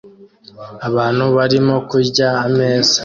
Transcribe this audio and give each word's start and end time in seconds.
Abantu 0.87 1.23
barimo 1.37 1.75
kurya 1.89 2.27
ameza 2.45 2.97